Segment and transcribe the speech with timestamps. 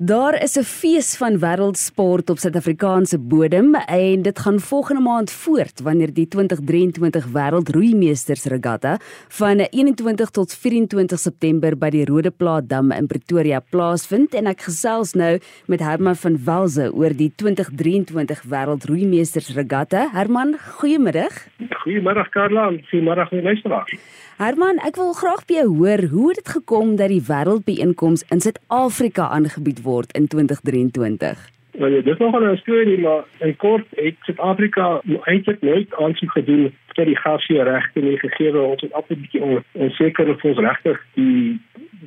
[0.00, 5.80] Daar is 'n fees van wêreldsport op Suid-Afrikaanse bodem en dit gaan volgende maand voort
[5.80, 8.96] wanneer die 2023 Wêreldroeimeesters Regatta
[9.28, 14.60] van 21 tot 24 September by die Rode Plaat Dam in Pretoria plaasvind en ek
[14.60, 20.08] gesels nou met Herman van Welze oor die 2023 Wêreldroeimeesters Regatta.
[20.12, 21.46] Herman, goeiemiddag.
[21.82, 23.92] Goeiemiddag Karla, goeiemôre aan luisteraars.
[24.36, 28.40] Herman, ek wil graag by jou hoor hoe het dit gekom dat die wêreldbeeenkoms in
[28.40, 31.48] Suid-Afrika aangebied word in 2023?
[31.78, 36.72] Wel, dit is nogal 'n storie, maar in kort het Suid-Afrika eintlik nooit aansoek gedoen
[36.94, 40.98] vir die gasheerregte nie gegee word ons het altyd bietjie on, onseker of ons regtig
[41.14, 41.60] die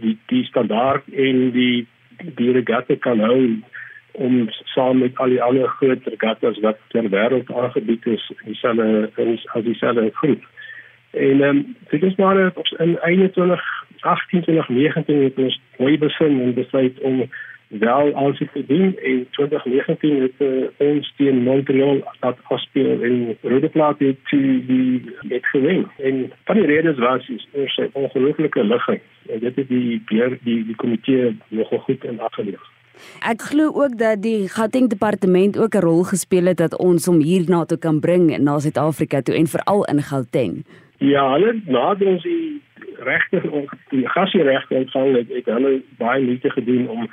[0.00, 1.86] die die standaard en die
[2.40, 3.40] die regatta kan hou
[4.12, 9.10] om saam met al die ander groot regattas wat ter wêreld aangebied is, dieselfde
[9.54, 10.44] as dieselfde groep.
[11.10, 13.64] En ehm um, dit is maar in 21
[14.00, 17.24] 18 2019 het ons mooi besin en besluit om
[17.68, 23.98] wel alles te doen en 2019 het uh, ons teen Montreal dat afspeel in Rodeplaat
[23.98, 25.90] het die die het gewen.
[25.98, 30.64] En van die redes was is ons ongelooflike ligging en dit het die beheer die
[30.64, 32.62] die komitee nogal goed in ag geneem.
[33.26, 37.20] Ek glo ook dat die Gauteng departement ook 'n rol gespeel het dat ons hom
[37.20, 40.64] hierna toe kan bring na Suid-Afrika toe en veral in Gauteng.
[40.98, 42.62] Ja, hulle nader ons die
[42.98, 43.40] regte
[43.88, 47.08] die gasregte ontvang het, het hulle baie moeite gedoen om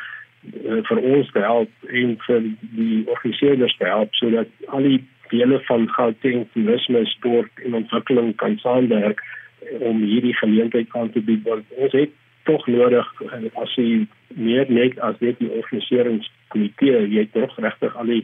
[0.89, 2.45] vir ons te help en vir
[2.77, 8.57] die organiseerders te help sodat al die dele van Gauteng toerisme, sport en ontwikkeling kan
[8.63, 9.21] saamwerk
[9.79, 12.17] om hierdie geleentheid aan te bied want ons het
[12.49, 17.95] tog nodig eh, as jy meer net as net die organiseringskomitee jy het tog regtig
[17.95, 18.23] al die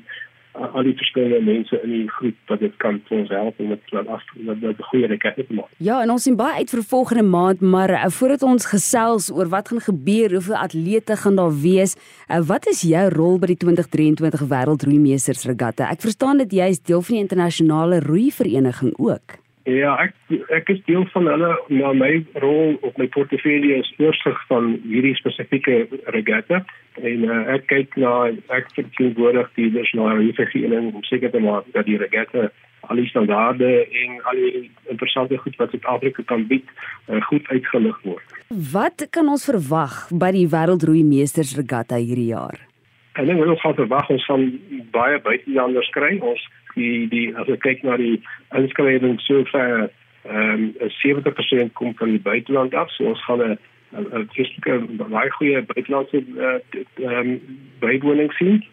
[0.58, 3.94] al die verskillende mense in die groep wat dit kan vir ons help om dit
[3.96, 5.70] laat af dat dit 'n goeie rekening te maak.
[5.78, 9.48] Ja, en ons sien baie uit vir volgende maand, maar uh, voordat ons gesels oor
[9.48, 11.96] wat gaan gebeur, hoeveel atlete gaan daar wees,
[12.30, 15.90] uh, wat is jou rol by die 2023 Wêreldroeimeesters regatta?
[15.90, 19.47] Ek verstaan dat jy is deel van die internasionale roeivereniging ook.
[19.68, 20.14] Ja, ek
[20.56, 25.16] ek is deel van hulle, maar my rol op my portefeulje is oorsig van hierdie
[25.20, 25.82] spesifieke
[26.16, 26.62] regatta
[27.04, 28.14] en uh, ek kyk na
[28.56, 32.48] ek verteenwoordig die nasionale vereniging om seker te maak dat die regatta
[32.88, 36.72] al die standaarde en al die interessante goed wat Suid-Afrika kan bied,
[37.12, 38.38] uh, goed uitgelig word.
[38.72, 42.56] Wat kan ons verwag by die Wêreldroeimeesters regatta hierdie jaar?
[43.20, 44.48] Ek dink ons gaan verwag ons van
[44.96, 46.16] baie buitelanders kry.
[46.24, 46.40] Ons
[46.78, 48.18] die die as ek kyk na die
[48.58, 49.90] inskrywing sover
[50.28, 52.92] ehm um, 70% kom van die buiteland af.
[52.92, 53.58] So ons gaan 'n
[53.96, 57.30] 'n fiskale baie goeie buitelandse ehm um,
[57.80, 58.64] bywoning sien.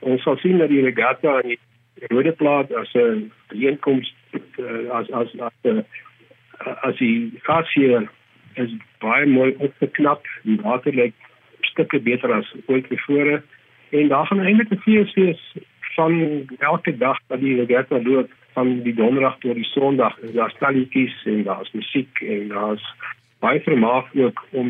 [0.00, 5.10] Ons sal sien dat die regatta en die rode plaat as 'n inkomste uh, as
[5.10, 5.82] as as uh,
[6.82, 8.08] as die gasheer
[8.54, 10.26] is baie mooi opgeknap.
[10.42, 11.14] Die water lyk
[11.60, 13.42] stukke beter as ooit tevore.
[13.90, 15.42] En daar gaan eintlik 'n fees wees
[15.96, 20.50] van elke dag dat die regatta loop van die donderdag tot die sonderdag is daar
[20.50, 22.86] stalletjies en daar's musiek en daar's
[23.44, 24.68] baie vermaak ook om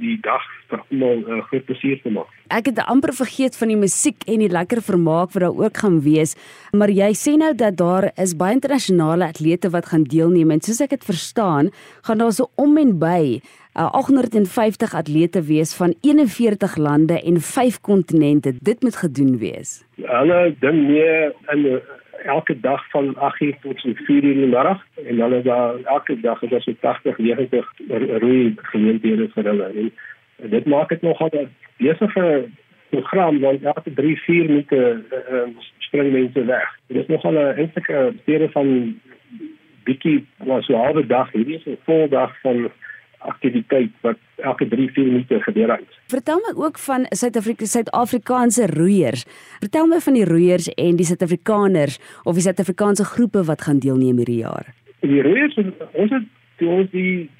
[0.00, 2.26] die dag vir almal 'n uh, groot plesier te maak.
[2.48, 6.00] Ek het amper vergeet van die musiek en die lekker vermaak wat daar ook gaan
[6.02, 6.34] wees,
[6.72, 10.80] maar jy sê nou dat daar is baie internasionale atlete wat gaan deelneem en soos
[10.80, 11.70] ek dit verstaan,
[12.02, 13.40] gaan daar so om en by
[13.76, 18.54] uh, 850 atlete wees van 41 lande en 5 kontinente.
[18.60, 19.84] Dit moet gedoen wees.
[19.96, 21.80] Hulle ding mee in
[22.24, 26.42] elke dag van 8:00 tot 4:00 in die middag en dan is daar elke dag
[26.42, 27.72] is daar so 80 90
[28.18, 29.92] roei geleenthede vir hulle en
[30.50, 32.48] dit maak dit nogal 'n besige
[32.90, 35.48] program want elke 3 4 minute uh,
[35.78, 36.68] spring mense weg.
[36.86, 39.00] Dit is nogal 'n eintlik 'n stede van
[39.84, 42.70] bietjie was so 'n halwe dag hierdie is 'n vol dag van
[43.20, 45.98] aktiwiteit wat elke 3-4 minute gebeur het.
[46.08, 49.24] Vertel my ook van Suid-Afrika Suid-Afrikaanse roeiers.
[49.60, 54.16] Vertel my van die roeiers en die Suid-Afrikaners of die Suid-Afrikaanse groepe wat gaan deelneem
[54.16, 54.72] hierdie jaar.
[55.00, 55.56] Die roeiers
[55.92, 57.30] ons het ons die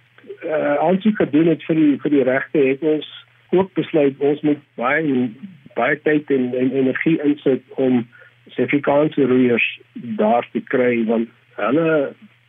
[0.44, 3.08] uh, aansoek gedoen het vir die vir die regte het ons
[3.50, 5.28] ook besluit ons moet baie
[5.74, 8.02] baie tyd en, en energie insit om
[8.50, 9.66] Suid-Afrikaanse roeiers
[10.18, 11.28] daar te kry want
[11.60, 11.90] hulle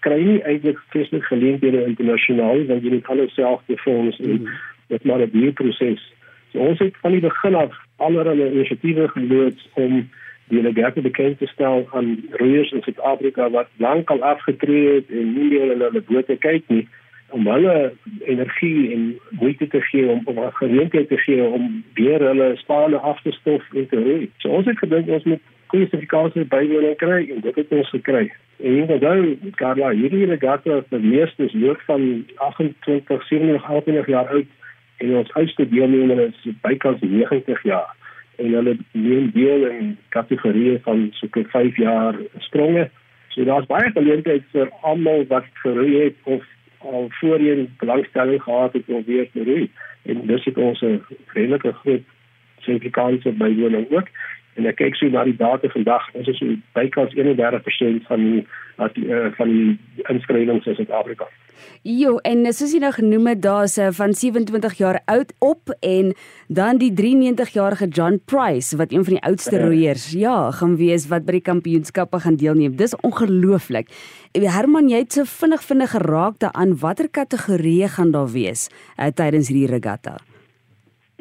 [0.06, 4.60] kry nie eintlik spesifiek geleenthede internasionaal want jy moet alles self befonds en mm
[4.92, 6.14] dit maar 'n duur proses.
[6.52, 10.10] So ons het van die begin af allerlei inisiatiewe geloods om
[10.48, 15.48] die legato bekend te stel aan roeiers in Suid-Afrika wat lankal afgetree het en nie
[15.50, 16.88] meer hulle hulle bote kyk nie
[17.30, 17.94] om hulle
[18.26, 22.98] energie en moeite te gee om om 'n geleentheid te gee om weer hulle spanne
[22.98, 24.30] af te stof en te roei.
[24.38, 28.26] So ons het gedink ons moet goeie sertifikaat bywoning kry en dit het ons gekry.
[28.62, 34.28] En onthou Karla, hierdie regatta is die meeste is hoog van 28, 27, 28 jaar
[34.36, 34.52] oud
[35.02, 37.96] en ons oudste deelnemer is bykans 90 jaar.
[38.42, 42.90] en hulle neem deel in kategorieë van so 'n 5 jaar spronge.
[43.28, 46.44] So daar's baie geleenthede vir almal wat geroei het of
[46.78, 49.70] al voorheen belangstelling gehad het om weer te roei.
[50.02, 51.02] En dis het ons 'n
[51.34, 52.04] redelike groot
[52.60, 54.08] Suid-Afrikaanse bywoning ook.
[54.60, 58.42] En ek kyk so na die data vandag, ons is so bykans 31% van die
[58.82, 61.28] uh, van die inskrywings in Suid-Afrika.
[61.86, 66.12] Jo, en soos jy nou genoem het, daar's uh, van 27 jaar oud op en
[66.50, 69.62] dan die 93-jarige John Price wat een van die oudste ja.
[69.66, 72.76] roeiers, ja, gaan wees wat by die kampioenskappe gaan deelneem.
[72.78, 73.90] Dis ongelooflik.
[74.34, 78.68] Herman, jy het so vinnig vinnig geraak daaraan watter kategorieë gaan daar wees
[78.98, 80.18] uh, tydens hierdie regatta?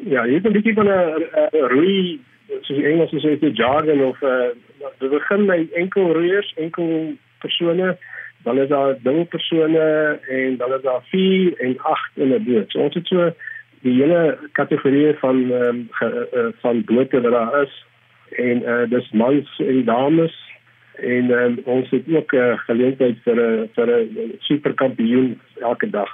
[0.01, 2.19] Ja, hier is 'n bietjie van 'n roei
[2.61, 4.51] soos die Engels sê die jargon of uh
[4.99, 7.97] we begin by enkel roeiers, enkel persone,
[8.43, 12.71] dan is daar dubbel persone en dan is daar 4 en 8 in 'n boot.
[12.71, 13.31] So ons het so
[13.81, 17.85] die hele kategorie van um, ge, uh, van bote wat daar is
[18.29, 20.35] en uh dis mans en dames
[21.01, 26.09] en um, ons het ook 'n uh, geleentheid vir 'n vir 'n superkampioen elke dag.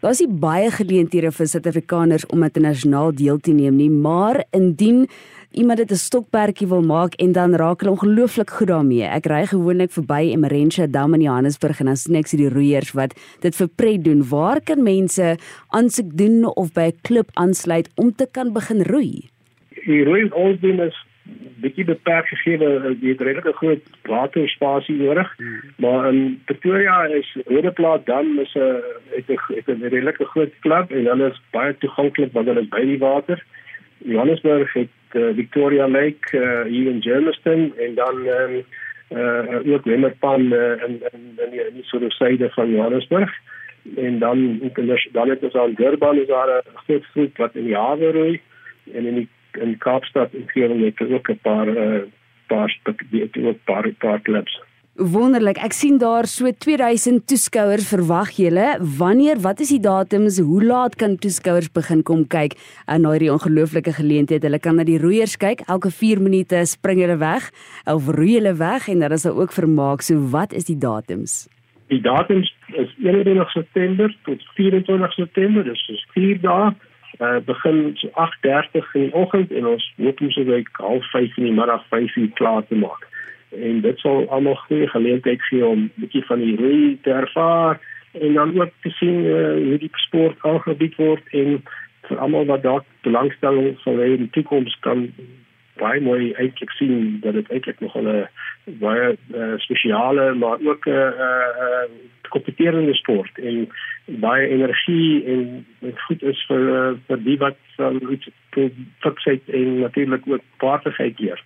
[0.00, 5.08] Daar's nie baie geleenthede vir Suid-Afrikaners om internasionaal deel te neem nie, maar indien
[5.52, 9.02] iemand dit 'n stokperdjie wil maak en dan raak hulle ongelooflik goed daarmee.
[9.02, 13.14] Ek ry gewoonlik verby Emerentia Dam in Johannesburg en dan sien ek die roeiers wat
[13.40, 14.28] dit vir pret doen.
[14.28, 15.36] Waar kan mense
[15.68, 19.28] aansoek doen of by 'n klub aansluit om te kan begin roei?
[19.86, 20.28] Die roei
[20.60, 20.96] doen is
[21.60, 22.58] bietjie beperk gegee
[23.00, 25.60] die het redelike groot waterspasie nodig hmm.
[25.76, 28.82] maar in Pretoria is Rodeplaat Dam is 'n
[29.16, 32.98] het 'n redelike groot klub en hulle is baie toeganklik want hulle is by die
[32.98, 33.44] water.
[33.98, 38.64] Johannesburg het uh, Victoria Lake uh, hier in Germiston en dan um,
[39.10, 43.32] uh, ook Wemmerpan uh, in in in die, die soort syde van Johannesburg
[43.96, 44.60] en dan
[45.12, 48.40] dan het ons aan Durban is daar 'n groot groep wat in die hawe roei
[48.92, 49.28] en in die
[49.58, 52.02] in Kaapstad hier het ook 'n paar uh,
[52.46, 52.78] paar
[53.10, 54.62] die ook paar paar clubs.
[55.00, 55.56] Wonderlik.
[55.64, 58.74] Ek sien daar so 2000 toeskouers verwag julle.
[58.98, 60.36] Wanneer, wat is die datums?
[60.44, 64.44] Hoe laat kan toeskouers begin kom kyk aan hierdie ongelooflike geleentheid?
[64.44, 65.64] Hulle kan na die roeiers kyk.
[65.72, 67.48] Elke 4 minute spring hulle weg
[67.88, 70.04] of roei hulle weg en daar is ook vermaak.
[70.04, 71.46] So wat is die datums?
[71.88, 75.64] Die datums is 21 September tot 24 September.
[75.64, 76.74] Dis is 4 dae.
[77.20, 81.48] Uh, begin so 8:30 in die oggend en ons hoop om so by 05:30 in
[81.48, 83.08] die middag 5:00 klaar te maak
[83.50, 87.80] en dit sal almal goeie geleentheid gee om 'n bietjie van die roei te ervaar
[88.12, 91.62] en dan ook te sien uh, hoe die sport aangebied word en
[92.08, 95.10] vir almal wat dalk belangstelling sal hê in die toekoms kan
[95.80, 98.28] baie mooi eintlik sien dat dit eintlik nog 'n
[98.80, 101.86] baie uh, spesiale maar ook 'n uh, uh,
[102.28, 103.68] kompeterende sport en
[104.06, 108.28] baie energie en dit goed is vir uh, vir die wat um, iets
[108.98, 111.42] fiksheid en natuurlik ook vaardigheid leer.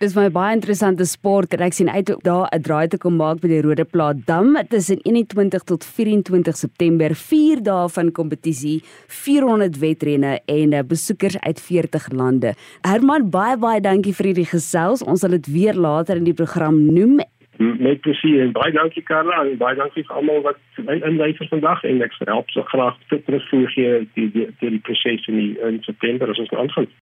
[0.00, 3.40] Dis my baie interessante sport en ek sien uit daar 'n draai te kom maak
[3.40, 9.78] by die Rode Plaat Dam tussen 21 tot 24 September, 4 dae van kompetisie, 400
[9.78, 12.54] wedrenne en eh, besoekers uit 40 lande.
[12.82, 15.02] Herman, baie baie dankie vir hierdie gesels.
[15.02, 17.20] Ons sal dit weer later in die program noem.
[17.58, 20.58] Met plesier en baie dankie Karla en baie dankie vir almal wat
[20.90, 25.38] inluister vandag en ek help so graag terugvoer gee die die die, die proses in
[25.38, 26.88] die in September as ons aangaan.